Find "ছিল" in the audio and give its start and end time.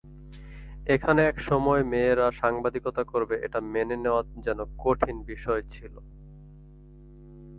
5.71-5.93